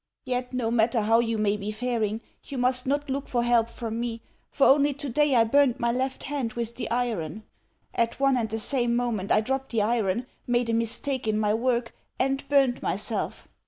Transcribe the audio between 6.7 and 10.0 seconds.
the iron! At one and the same moment I dropped the